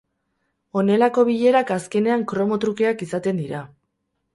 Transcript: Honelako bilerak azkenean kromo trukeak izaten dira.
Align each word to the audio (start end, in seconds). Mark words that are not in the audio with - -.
Honelako 0.81 1.27
bilerak 1.29 1.75
azkenean 1.77 2.27
kromo 2.35 2.61
trukeak 2.67 3.09
izaten 3.11 3.49
dira. 3.49 3.67